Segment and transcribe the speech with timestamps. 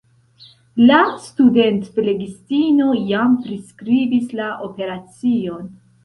[0.91, 5.69] La studentflegistino jam priskribis la operacion.